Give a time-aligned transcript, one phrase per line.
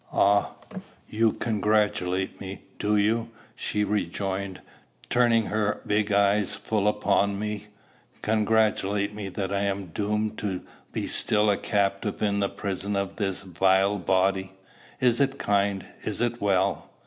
[0.13, 0.53] "Ah!
[1.07, 4.59] you congratulate me, do you?" she rejoined,
[5.11, 7.67] turning her big eyes full upon me;
[8.23, 10.61] "congratulate me that I am doomed to
[10.91, 14.53] be still a captive in the prison of this vile body?
[14.99, 15.85] Is it kind?
[16.01, 16.89] Is it well?"